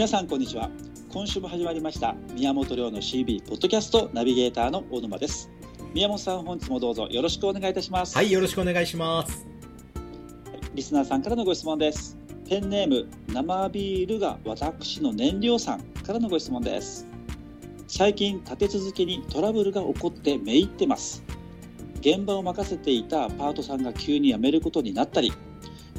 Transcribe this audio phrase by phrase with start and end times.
[0.00, 0.70] 皆さんこんにちは。
[1.12, 2.14] 今週も始まりました。
[2.32, 5.50] 宮本亮の CB ポッドキャストナビゲーターの大沼です。
[5.92, 8.16] 宮本さん本日もどうぞよろしくお願いいたします。
[8.16, 9.46] はいよろしくお願いします。
[10.74, 12.16] リスナーさんからのご質問です。
[12.48, 17.06] ペンネーム生ビールが私の燃料さんからのご質問です。
[17.86, 21.22] 最近立て続けにトラブルが起こってめいってます。
[22.00, 25.30] 現場を任せていたパートさんが急に辞めることになったり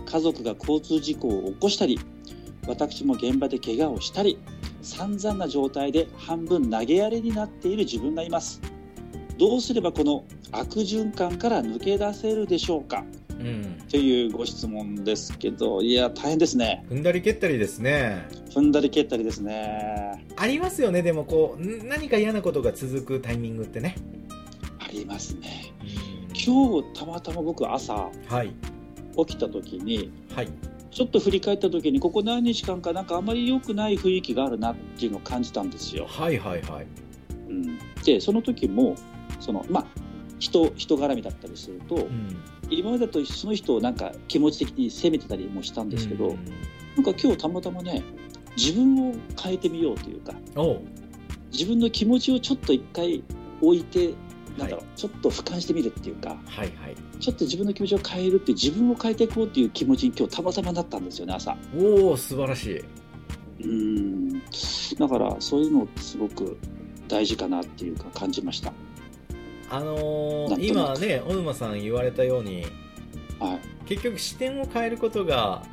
[0.07, 1.99] 家族が交通事故を起こしたり
[2.67, 4.37] 私も現場で怪我をしたり
[4.81, 8.61] 散々な状態で半分投げやりになっている自分がいます。
[9.37, 13.03] どうすればこの悪循環から抜け出せるでしょうか？
[13.39, 13.77] うん。
[13.81, 16.85] っていうご質問ですけどいや大変ですね。
[16.89, 18.27] 踏んだり蹴ったりですね。
[18.53, 20.25] 踏んだり蹴ったりですね。
[20.37, 21.01] ありますよね。
[21.01, 23.95] でもこうん何か嫌なことが続くタイミングってね。
[24.79, 25.73] ありますね。
[25.81, 25.87] うん。
[26.33, 28.53] 今日たまたま僕朝はい。
[29.17, 30.49] 起きた時にはい
[30.91, 36.05] ちょっと振り返った時にここ何日間かなんかあまり良くない雰囲気があるなっていうのを感じたんですよ。
[36.07, 36.87] はいはいはい。
[37.49, 38.95] うん、でその時も
[39.39, 39.85] そのまあ
[40.39, 42.37] 人人絡みだったりすると、うん。
[42.69, 46.45] 今までだとその人をなんか気持ち的に責めてたりもしたんですけど、うん。
[46.95, 48.03] なんか今日たまたまね
[48.57, 50.33] 自分を変えてみようというか
[51.53, 53.23] 自分の気持ちをちょっと一回
[53.61, 54.13] 置いて
[54.57, 56.95] なんだろう、はちょっと俯瞰してみるっていうかはいはい。
[57.19, 61.55] ちょっと自分の気持ちを変えるって自分を変えていこうっていう気持ちに今日たまたまなったんですよね朝。
[61.77, 62.83] おお素晴らしい。
[63.63, 64.39] うん。
[64.39, 66.57] だからそういうのってすごく
[67.07, 68.73] 大事かなっていうか感じました。
[69.69, 72.65] あのー、今ね小沼さん言われたように
[73.39, 73.59] はい。
[73.85, 75.63] 結局視点を変えることが、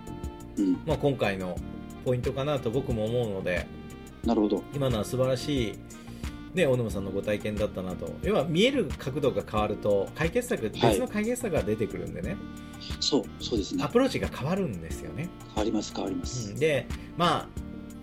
[0.56, 1.56] うん、まあ、今回の
[2.04, 3.66] ポイントかなと僕も思うので
[4.24, 4.62] なるほど。
[4.74, 5.78] 今のは素晴らしい、
[6.58, 8.14] ね、小沼さんのご体験だったなと。
[8.22, 12.36] 要は見える角度が変わると解決策別の解決策が出てくるんでね、
[13.00, 13.82] そう、そうですね。
[13.84, 13.88] ア。
[13.88, 16.56] プローチが変わるんですよね、変わります、変わりまうすん。
[16.56, 16.86] で
[17.16, 17.48] まあ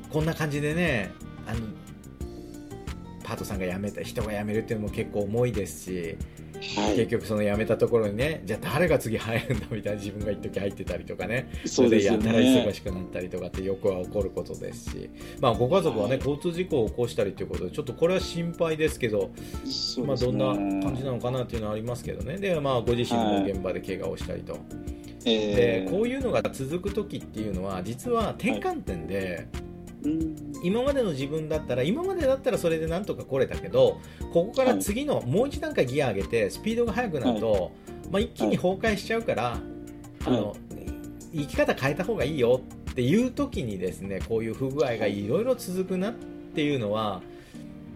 [0.10, 1.12] こんな感じでね
[1.46, 1.60] あの
[3.24, 6.18] パートさんが辞めた人が辞めるっていうのも結構重いですし、
[6.78, 6.96] はい。
[6.96, 11.50] 結局その辞めたところにねじゃあ誰が次入るんだみたいな自分が一時入ってたりとかね。
[11.66, 12.74] そうですよれでやたら忙ね。
[12.74, 15.10] しくなったりとかってよくは起こることですし、
[15.42, 16.20] まあ、ご家族はね、はい。
[16.20, 19.32] 交通事故を起こしたりということでちょっとこれは心配ですけど、
[20.06, 20.46] まあ、どんな
[20.84, 22.38] 感じなのかなっていうのはありますけどね。
[22.38, 24.58] で、まあ、ご自身も現場で怪我をしたりと、
[25.26, 25.86] えー。
[25.86, 29.65] でこういうのが続く時っていうのは実は転換点で、うん
[30.64, 34.00] 今までの自分だったら今までだったらそれでなんとか来れたけど
[34.34, 37.72] ここから次のもう一段階ギア上げてスピードが速くなると、
[38.12, 39.58] まあ、一気に崩壊しちゃうから、
[40.26, 40.56] あの
[41.34, 42.62] 生き方変えた方がいいよ
[42.92, 45.28] っていう時にですねこういう不具合がい。
[45.28, 47.22] ろいろ続くなっていうのは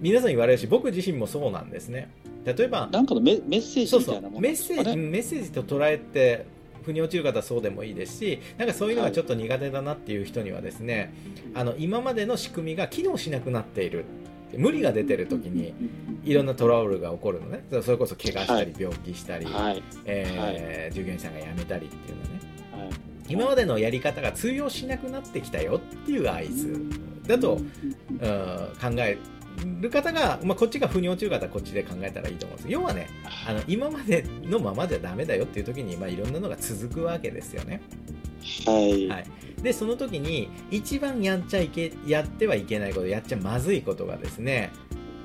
[0.02, 2.12] 皆さん言われるし僕自身もそうなんですね。
[2.46, 4.96] 例えばなんかのメメッセージみたいなもんメッセージ、ね。
[4.96, 6.46] メッセージと捉えて
[6.90, 11.14] 腑に落ちる方はそうでもいいですしなんかそういうのがちょっと苦手だなっていう人にはですね、
[11.54, 14.06] あの今までの仕組みが機能しなくなっている。
[14.58, 15.76] 無理が出てる時に
[16.24, 17.64] いろんなトラブルが起こるのね。
[17.84, 19.84] それこそ怪我したり病気したり、はい。
[20.06, 22.30] えー従業員さんが辞めたりっていうのね。
[22.72, 22.90] はい。
[23.28, 26.82] 今までのやり方が通用しなくなってきたよっていう合図
[27.28, 27.64] だと、うん
[28.18, 29.18] 考え
[29.82, 33.08] る方が、まあ、こっちが腑に落ちる方はこっちで考えたらいいと思うんです要はね
[33.48, 37.82] あの今までのままじゃダメだよっていう時に、まあ、いろんなのが続くわけですよね。
[38.66, 39.08] はい。
[39.08, 39.26] はい
[39.62, 44.72] でその時に一番やっちゃいけやってはいけないことやっちゃまずいことがですね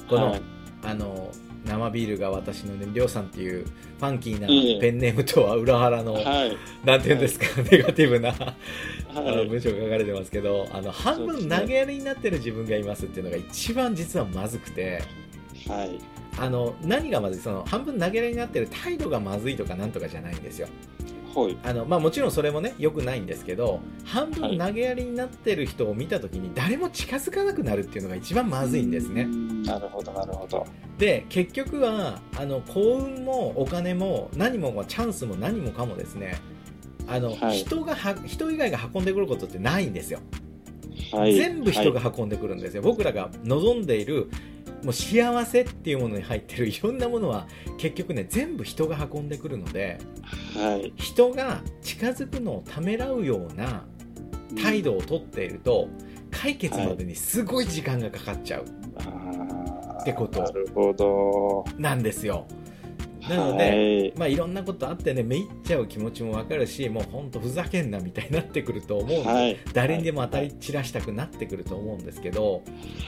[0.09, 0.43] この,、はい
[0.83, 1.31] あの
[1.65, 6.57] 生ビールが私のねりょうさんっていうファンキーなええペンネームとは裏腹の、はい。
[6.85, 8.35] なんていうんですか、ネガティブな
[9.15, 9.37] あはい。
[9.37, 15.03] の文章が書かれてますけどあの半分投げやりになってる自分がいますっていうのが一番実はまずくて
[15.69, 15.99] はい。
[16.37, 20.67] あの何がまずいその半分投げやりになってる態度がまずいとかなんとかじゃないんですよ
[21.33, 21.57] はい。
[21.63, 30.67] あの、まあ、もちろんそれもね良くないんですけど半はい分投げやりになってる人を見た時に誰も近づかなくなるっていうのが一番まずいんですねうんなるほど、なるほど。
[30.99, 36.37] で結局はあの幸運もお金も何もチャンスも何もかもですね
[37.07, 40.21] あの、はい人がは人以外が運んでくることってないんですよ
[41.13, 41.35] はい。
[41.35, 44.29] 全部人はが運んでくるんですよ、僕らが望んでいる
[44.83, 47.47] もう幸せっていうものに入ってるいろんなものは
[47.79, 49.99] 結局ね全部人が運んでくるので
[50.55, 50.59] い。
[50.59, 50.93] はい。
[50.97, 53.85] 人が近づくのをためらうような
[54.63, 55.89] 態度をとっていると
[56.31, 61.65] 解決までにすごい時間がかかっちゃうってこと。
[61.79, 62.47] なんですよ
[63.29, 69.59] なので、まあいろんなことあってねめいっちゃう気持ちもわかるしもうほんとふざけんなみたいになってくると思うんで、はい。
[69.73, 72.63] 誰にでも当たり散らしたくなってくると思うんですけど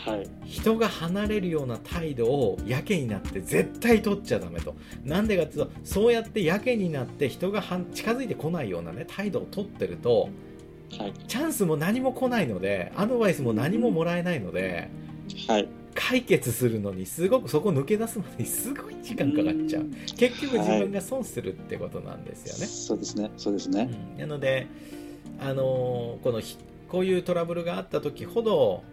[0.04, 0.28] はい。
[0.44, 4.74] 人が離れるような態度をやけになって絶対取っちゃダメと
[5.04, 10.28] なんでかっていうとそうやってやけになって人がはん近づいてこないようなね態度を取ってると
[10.98, 11.12] はい。
[11.26, 14.88] チャンスも何も来ないのでアドバイスも何ももらえないので
[15.48, 15.68] はい。
[16.08, 19.86] 解決するのにすごくそこ抜け出すまでにすごい時間かかっちゃう
[20.16, 23.30] 結局自分が損するってことなんですよね、そうですね。
[23.36, 23.90] そうですね。
[24.14, 24.66] うんなので、
[25.40, 26.58] あのーこのひ
[26.88, 28.84] こういうトラブルがあった時ほど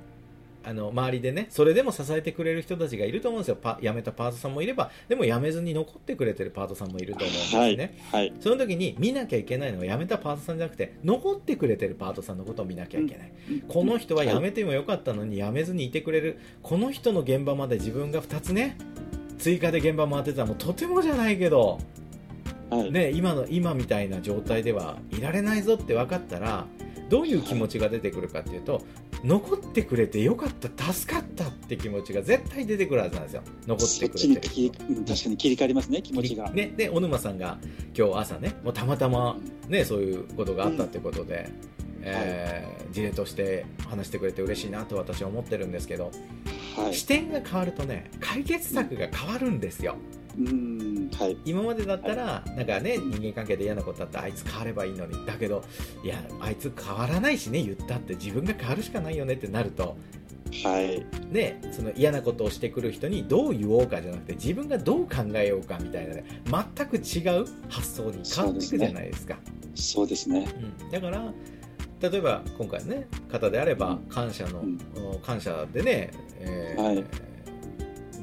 [0.66, 7.98] あの周りでねそれでも支えてくれる人たちがいると思うんですよパ辞めたパートさんもいればでも辞めずに残ってくれてるパートさんもいると思うんですはいね、。
[8.12, 8.34] はい。
[8.40, 13.32] その時に見なきゃいけないのは辞めたパートさんじゃなくて残ってくれてるパートさんのことを見なきゃいけない、
[13.68, 18.78] この人は辞めてもよかったのに辞めずにいてくれるこの人の現場まで自分が2つね
[19.38, 21.80] 追加で現場回ってたらもうとてもじゃないけど
[22.70, 22.92] はい。
[22.92, 26.66] ね、今の今みたいな状態ではいられないぞって分かったら
[27.14, 28.82] どういう気持ちが出てくるかっていうと
[29.24, 36.50] 残ってくれてよかった助かったって気持ちが絶対出てくるはずなんですよ残ってくれて確かに切り替わりますね、気持ちが。
[36.50, 37.60] ね、で小沼さんが
[37.96, 39.38] 今日朝ねもうたまたま、
[39.68, 41.52] ね、そういうことがあったってことで、
[42.02, 46.12] えー事例として話してくれて嬉しいなと私は思ってるんですけど、
[46.76, 46.94] はい。
[46.94, 50.23] 視点が変わるとね解決策が変わるんですようん。
[50.36, 51.38] はい。
[51.46, 55.26] 今までだったらなんかね人間関係で嫌なことあってあいつ変わればいいのに。
[55.26, 55.64] だけど
[56.04, 59.96] いやあいつ変わらないしね言ったって自分が変わるしかないよねってなると。
[60.64, 61.06] はい。
[61.32, 69.38] ねその嫌なことをしてくる人にどう言おうかじゃなくて自分がどう考えようかみたいなね全く違う発想に変わっていくじゃないですか。
[69.76, 70.48] そうですね。
[70.82, 71.32] うん、だから
[72.02, 74.78] 例えば今回ね方であれば感謝の、うん。
[75.24, 77.06] 感謝でね、えーはい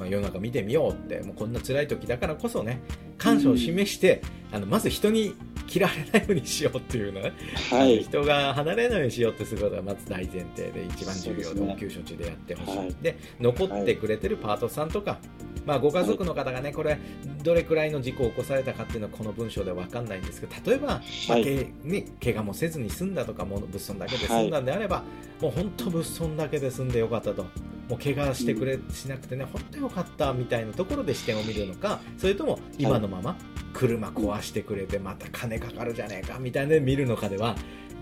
[0.01, 2.81] まあ、世の中見てみようってもうこんな辛い時だからこそね
[3.19, 5.35] 感謝を示して、あのまず人に
[5.73, 7.33] 嫌われないようにしようっていうのね、
[7.71, 8.03] はい。
[8.03, 12.97] 人が離れないようにしようってすることがまず大前提で一番重要で応急処置でやってほしい、はい。
[13.03, 15.19] で残ってくれてるパートさんとか、
[15.67, 16.99] まあ、ご家族の方がねこれ
[17.43, 25.05] どれくらいの事故を起こされたかっていうのはこの文章では分かんないんですけど例えば、まあはいけね、怪我もせずに済んだとかもう物損だけで済んだんであれば、
[25.41, 27.47] もう本当物損だけで済んでよかったと
[27.91, 33.37] もう怪我してくれ、しなくてね本当よかったみたいなところで視点を見るのかそれとも今のまま
[33.75, 37.57] 車壊してくれてまた金かかるじゃねえかみたいなで見るのかでは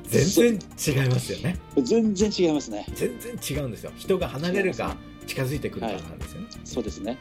[0.04, 1.58] 全然違いますよね。
[1.82, 2.86] 全然違いますね。
[2.94, 3.92] 全然違うんですよ。
[3.96, 4.96] 人が離れるか
[5.28, 7.18] 近づいてくるかなんですよね、そうですね。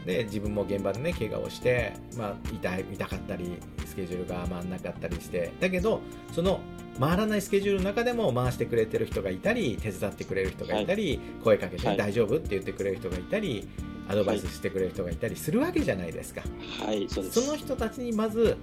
[0.00, 6.00] うん、で自分も現場でね怪我をして、まあ、痛い痛かったりスケジュールが回らなかったりしてだけど
[6.32, 6.60] その
[6.98, 11.96] 回らないスケジュールの中でも回してくれてる人がいたり手伝ってくれる人がいたり、声かけて、はい。
[11.96, 13.68] 大丈夫って言ってくれる人がいたり
[14.08, 16.42] アドバイスしてくれる人がいたりするわけじゃないですか、
[16.84, 17.42] はい、そうです。
[17.42, 18.56] その人たちにまず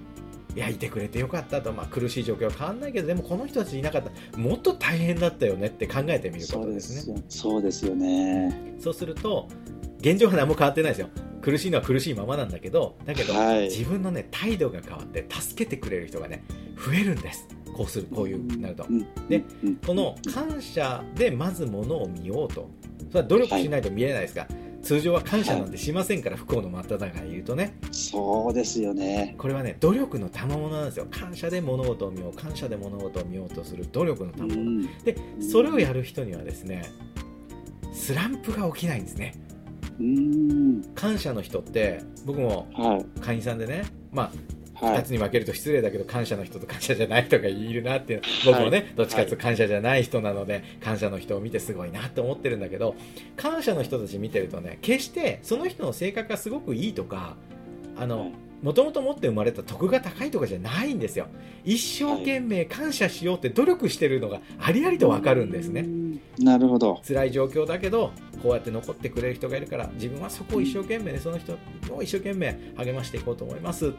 [0.54, 4.38] いやいてくれてよかったと、まあ、苦しい状況は変わらないけどでもこの人たちいなかった。
[4.38, 7.22] もっと大変だったよねって考えてみることですね。
[7.28, 7.94] そうですよ。
[7.94, 8.74] ね。
[8.80, 9.48] そうすると
[9.98, 11.08] 現状は何も変わってないですよ。
[11.42, 13.64] 苦しいのは苦しいままなんだけどだけど、はい。
[13.64, 16.44] 自分のね態度が変わって助けてくれる人がね
[16.76, 17.48] 増えるんです。
[17.76, 18.84] こうするこういうなると。
[18.88, 19.06] うん。
[19.28, 19.76] で、うん。
[19.76, 22.68] この感謝でまずものを見ようと。
[23.08, 24.46] それは努力しないと見えないですか、
[24.82, 29.34] 通常は感謝なんてしませんから、不幸の真っ只中にいるとねそうですよね。
[29.38, 34.82] これはね努力の賜物なんですよ感謝で物事を見よう感謝で物事を見ようとする努力のう賜物、ん。
[35.04, 36.90] でそれをやる人にはですね
[37.92, 39.34] スランプが起きないんですね
[39.98, 40.82] うん。
[40.94, 43.20] 感謝の人って僕もはい。
[43.20, 44.30] 会員さんでねまあ
[44.80, 45.04] 2はい。
[45.04, 45.10] つ。
[45.10, 48.86] に分けると失礼だけど感謝の人と感謝じゃない人がいるなっていう僕もね、はい。
[48.96, 52.94] どっちかというと感謝じゃない人なので、感謝の人を見てすごいなって思ってるんだけど
[53.36, 57.36] 感謝の人たち見てるとね決してその人の性格がすごくいいとか
[57.96, 58.32] あの、はい。
[58.62, 61.28] もともと持って生まれた徳が高いとかじゃないんですよ。
[61.64, 65.80] 一生懸命感謝しようって努力してるのがありありと分かるんですね。
[65.80, 66.20] うん。
[66.38, 67.00] なるほど。
[67.06, 71.54] 辛い状況だけどこうやって残ってくれる人がいるから自分はそこを一生懸命ねその人
[71.90, 73.88] を一生懸命励ましていこうと思います。
[73.88, 73.90] っ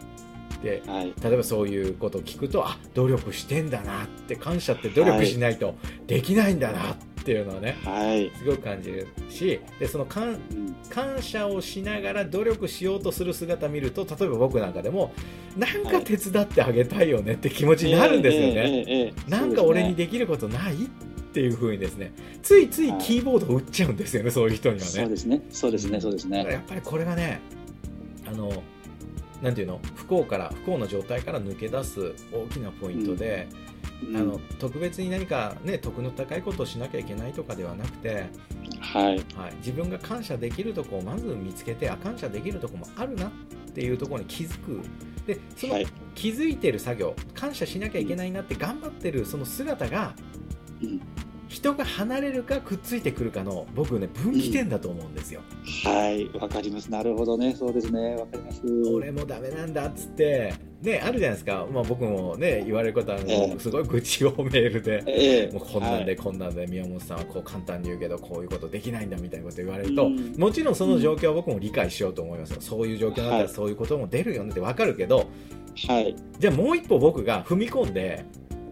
[0.62, 1.14] てはい。
[1.22, 5.76] 例えばそういうことを聞くとあ努力してんだなって感謝って努力しないと
[6.08, 8.32] できないんだなっていうのはねはい。
[8.38, 15.14] すごく感じるしでその感うん感謝をしながら努力しようとする姿見ると例えば僕なんかでも
[15.58, 19.14] なんか手伝ってあげたいよねって気持ちになるんですよね。
[19.28, 20.78] なんか俺にできることないっ
[21.34, 22.14] ていう風にですね
[22.44, 24.92] ついついキーボードを打っちゃうんですよね、そういう人にはね。
[24.92, 25.42] そうですね。
[25.50, 26.02] そうですね。
[26.02, 26.44] そうですね。
[26.44, 27.40] やっぱりこれがね
[28.28, 28.52] あの
[29.42, 29.80] なんていうの？
[29.96, 33.48] 不幸から不幸な状態から抜け出す大きなポイントで、
[34.08, 34.18] うん。
[34.18, 38.26] あの特別に何かね徳の高いことをしなきゃいけないとかではなくて、
[38.80, 39.24] はい。
[39.36, 43.32] はい、自分が感謝できるとこをまず見つけてあ感謝できるとこもあるなっ
[43.74, 44.82] ていうところに気づく。
[45.26, 45.88] でそのはい。
[46.14, 50.14] 気づいてる作業感謝しなきゃいけないなって頑張ってるその姿が
[50.82, 51.02] うん
[51.52, 55.42] 人が離れるかくっついてくるかの僕ね分岐点だと思うんですよ、
[55.84, 56.30] はい。
[56.40, 56.90] わかります。
[56.90, 57.54] なるほどね。
[57.54, 58.16] そうですね。
[58.16, 58.62] わかります。
[58.90, 60.54] 俺もダメなんだっつって。
[60.82, 63.60] ね、あるじゃないですか、まあ、僕も、ね、言われることは、ええ。
[63.60, 65.52] すごい愚痴をメールで、ええ。
[65.54, 66.16] もうこんなんで、はい。
[66.16, 70.34] こんなんで宮本さんはこう簡単に言うけどこういうことできないんだみたいなこと言われると、うん。
[70.38, 75.28] もちろんその状況は僕も理解しようと思いますよ、そういう状況だったはいらそういうことも出るよねって分かるけど、
[75.88, 76.16] はい。
[76.40, 78.26] じゃあもう一歩僕が踏み込んで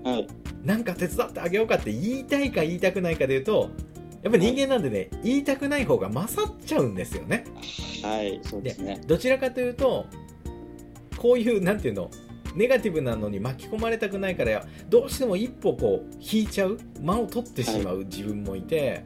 [0.04, 0.28] はい。
[0.64, 3.70] なんか手伝ってあげようかって言いたいか言いたくないかで言うと
[4.22, 7.46] やっぱり人間なんでね、言いたくない方が勝っちゃうんですよね。
[8.04, 9.02] はいそうですね。
[9.08, 10.06] どちらかというと
[11.18, 12.10] こういうなんていうの
[12.56, 19.06] ネガティブなのに巻き込まれたくないからどうしても一歩こう引いちゃう間を取ってしまう自分もいて、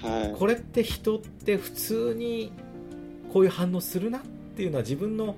[0.00, 0.38] はい。
[0.38, 2.52] これって人って普通に
[3.32, 4.22] こういう反応するなっ
[4.56, 5.36] ていうのは自分の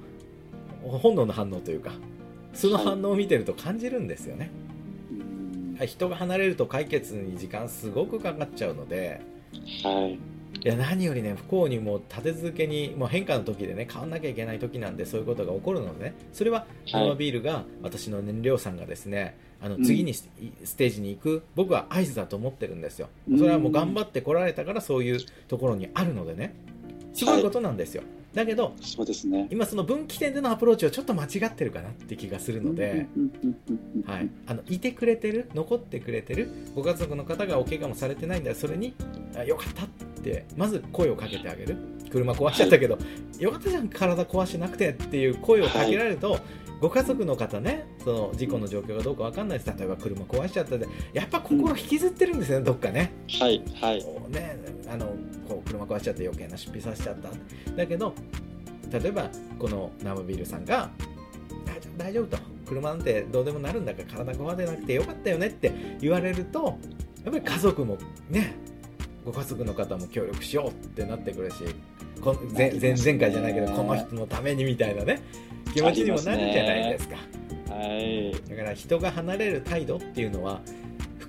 [0.85, 1.93] 本能の反応というか
[2.53, 4.66] その反応を見てると感じるんですよね、うんはい
[5.85, 9.21] 人が離れると解決に時間すごくかかっちゃうので
[9.83, 10.19] はい。
[10.65, 16.15] いや何よりね不幸にも立て続けにもう変化の時でね変わんなきゃいけない時なんでそういうことが起こるのでね。
[16.33, 17.07] それははい。
[17.07, 19.85] ノアビールが私の燃料さんがですねあのうん。
[19.85, 20.29] 次にス,、
[20.65, 23.09] ステージに行く僕は合図だと思ってるんですよ。
[23.29, 23.39] うん。
[23.39, 25.19] それはもう頑張ってこられたからそういう
[25.49, 26.55] ところにあるのでね。
[27.13, 28.03] すごいことなんですよ、
[28.37, 29.49] だけどそうですね。
[29.51, 38.95] 今その分岐点でのアプローチはちょっと間違ってるかなって気がするので、うんうんうんうんうんはい、あのいてくれてる残ってくれてるご家族の方がお怪我もされてないんだそれに
[39.35, 39.89] あよかったっ
[40.23, 41.77] てまず声をかけてあげる。
[42.11, 42.97] 車壊しちゃったけど、
[43.41, 46.39] よかったじゃん体壊してなくてっていう声をかけられると、
[46.81, 53.13] ご家族の方ねその事故の状況がどうかわかんないです例えば車壊しちゃったでやっぱ心引きずってるんですよねどっかね。
[53.41, 54.05] はいはい。
[54.31, 54.57] ね
[54.89, 55.07] あの
[55.49, 57.31] こう車壊しちゃって余計な出費させちゃった。
[57.77, 58.15] だけど
[58.91, 60.91] 例えばこの生ビールさんが
[61.65, 62.57] 大丈夫大丈夫と。
[62.67, 66.77] 車なんてどうでもなるんだから体壊れなくてよかったよねって言われると
[67.25, 67.97] やっぱり家族も
[68.29, 68.57] ね
[69.25, 71.63] ご家族の方も協力しようってなってくるし
[72.21, 75.23] この前前前回じゃないけどこの人のためにみたいなね。
[75.75, 77.17] 気持ちにもなるじゃないですか。
[77.69, 78.33] はい。
[78.49, 80.61] だから人が離れる態度っていうのは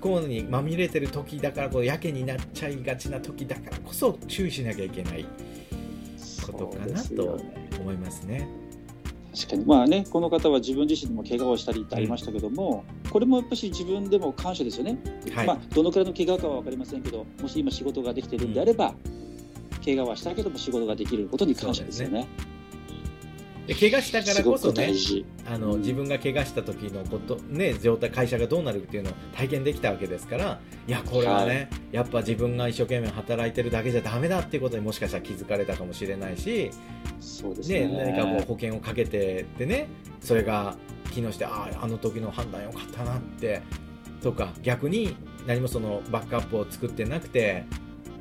[0.00, 5.26] 幸にまみれてる時だからこうやけになっちゃいがちな時だからこそ注意しなきゃいけない
[6.46, 7.40] ことかなと
[7.80, 8.48] 思いますね。
[9.34, 9.64] 確かに。
[9.66, 14.98] まあねこの方は自分自身も怪我をしたりってありましたけども、これもやっぱし自分でも感謝ですよね、
[15.34, 18.94] はい、まあ、どのくらいの怪我かは分かりませんけどもし今仕事ができているんであれば、
[19.84, 22.28] 怪我はしたけども仕事ができることに感謝ですよね
[23.68, 24.94] で怪我したからこそね
[25.46, 36.70] あの自分が怪我した時のこと、ね、状態会社がどうなるっていうのを体験できたわけですからいやこれはね、やっぱ自分が一生懸命働いてるだけじゃダメだっていうことにもしかしたら気づかれたかもしれないし、
[37.20, 37.86] そうですね。
[37.86, 39.88] ね、何かこう保険をかけてってね
[40.20, 40.74] それが
[41.10, 43.60] 機能してあああの時の判断よかったなって
[44.22, 45.14] とか逆に
[45.46, 47.66] 何もそのバックアップを作ってなくて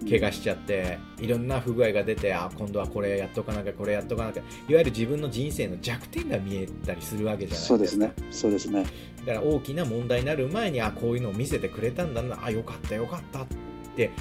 [0.07, 7.67] 怪我しちゃっていろんな不具合が出てあ今度はこれやっとかなきゃこれやっとかなきゃいわゆる自分の人生の弱点が見えたりするわけじゃないですか。
[7.67, 8.13] そうですね。
[8.31, 8.85] そうですね。
[9.25, 13.47] だから大きな問題になる前にあこういうのを見せてくれたんだなあよかったよかったっ
[13.95, 14.11] て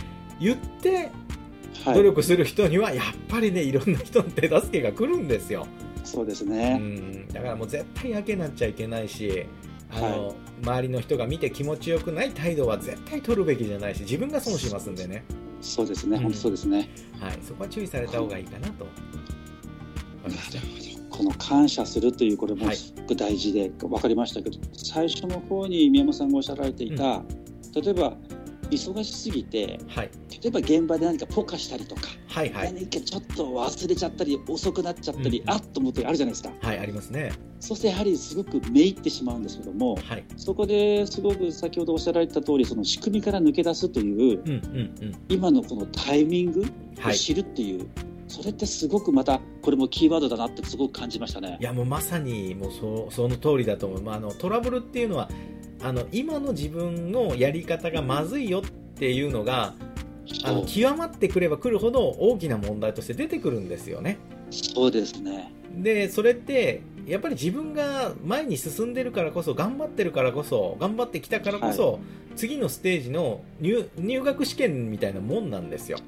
[0.40, 1.11] 言って
[1.85, 1.95] はい。
[1.95, 5.66] 努力する人にはやっぱりねいろんな人の手助けが来るんですよ。
[6.04, 7.28] そうですうね、ん。
[7.28, 9.45] だからもう絶対やけになっちゃいけないし
[9.90, 15.25] あの、周りの人が見て気持ちよくない態度は絶対取るべきじゃないし自分が損しますんでね、
[15.66, 16.23] そうですね、うん。
[16.25, 16.88] 本当そうですね。
[17.20, 18.87] はい、そこは注意された方がいいかなと。
[20.25, 21.16] 思いました。
[21.16, 22.76] この感謝するというこれもはい。
[22.76, 27.23] すごく大事で分かりましたけど、最初の方に宮本さんがおっしゃられていた、
[27.75, 28.16] 例えば
[28.70, 32.02] 忙しすぎてはい、例えば現場で何かポカしたりとか、
[32.37, 37.33] はい、はい、何かちょっと忘れちゃったり遅くなっちゃったり、うんあっと思ったりあるじゃないですかはい、ありますね。
[37.61, 44.55] そしてやはりすごくめいってしまうんですけどもはい、そこですごく先ほどおっしゃられた通りその仕組みから抜け出すといううん、うん、
[45.02, 46.64] うん、今のこのタイミングを
[47.00, 47.16] はい。
[47.16, 47.88] 知るっていう、
[48.28, 51.64] それってすごくまたこれもキーワードだなってすごく感じましたねい。
[51.64, 55.31] やもうまさにもうそその通りだと思う、まあ、あのトラブルっていうのは
[55.83, 58.62] あの今の自分のやり方がまずいよっ
[58.99, 59.75] ていうのが
[60.45, 64.18] あの極まってくればくるほど大きな問題として出てくるんですよね。
[64.50, 65.52] そうですね。
[65.76, 72.00] でそれってやっぱり自分が前に進んでるからこそ頑張ってるからこそ頑張ってきたからこそ、
[72.35, 75.99] 次のステージの入入学試験みたいなもんなんですよ。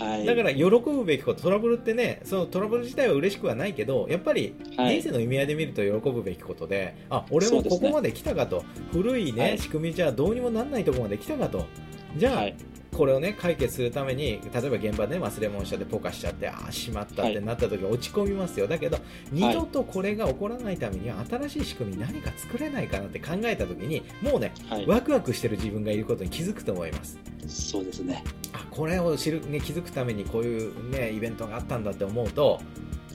[0.00, 0.26] はい。
[0.26, 9.58] だから喜ぶべきことトラブルってねそのトラブル自体は嬉しくはないけどやっぱりはい、人生の意味合いで見ると喜ぶべきことで、あ俺もここまで来たかと、古い、ねはい。
[9.58, 11.66] 仕組みじゃどうにもなんないところまで来たかと、
[12.16, 12.56] じゃあ、はい。
[12.96, 18.98] これを、ね、解決するために、例えば現場で、ね、忘れ物しちゃって、ポカしちゃって、ああ、しまったってなった時、落ち込みますよ、だけど、
[19.30, 24.86] 二度とこれが起こらないためには、新しい仕組み、何か作れないかなって考えた時に、もうね、はい。
[24.86, 27.18] ワクワクしてる自分がいることに気づくと思います。
[27.48, 28.22] そうですね。
[28.52, 32.60] あこれを知る、ね、気づくためにこういう、ね、イベントがあったんだって思うと、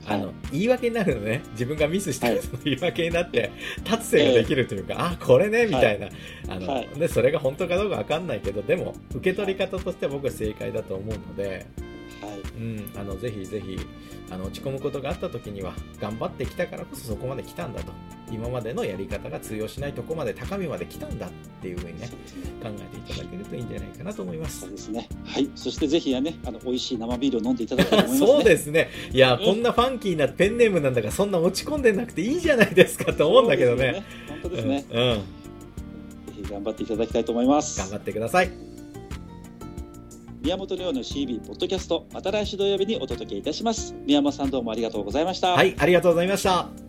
[0.08, 1.42] あの言い訳になるのね。
[1.52, 3.52] 自分がミスしたらその言い訳になって
[3.84, 6.08] 立つ瀬ができるというか、あこれねみたいな、
[6.48, 6.88] あのはい。
[6.98, 11.87] でそれが本当かどうか分かんないけどでも受け取り方としては僕は正解だと思うので、はい
[12.58, 13.80] うん、あのぜひぜひ
[14.30, 17.92] あの落ち込むことがあった時には頑張ってきたからこそそこまで来たんだと。
[18.30, 21.30] 今までのやり方が通用しないとこまで高みまで来たんだっ
[21.62, 22.10] ていうふうにね
[22.62, 24.62] 考えていただけるといいんじゃないかなと思います。
[24.62, 24.72] そう。
[24.72, 25.08] ですね。
[25.26, 25.50] はい。
[25.56, 28.28] そしてぜひやねあの美味しい生ビールを飲んでいただきたいと思いますね。
[28.28, 28.90] そうですね。
[29.14, 29.46] いや、うん。
[29.46, 33.94] こんなファンキーなペンネームなんだから、そんな落ち込んでなくていいじゃないですかと思うんだけどね。
[33.94, 34.04] ね。
[34.42, 35.16] 本当ですね、うん、うん。
[35.16, 35.24] ぜ
[36.36, 37.80] ひ頑張っていただきたいと思います。
[37.80, 38.67] 頑張ってください。
[40.48, 46.87] 宮本亮の CB ポッドキャストまた来週土曜日にお届けいたします宮本さんどうもありがとうございましたはい、ありがとうございました。